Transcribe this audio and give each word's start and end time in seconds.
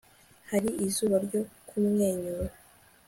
hari 0.49 0.69
izuba 0.85 1.15
ryo 1.25 1.41
kumwenyura 1.67 2.53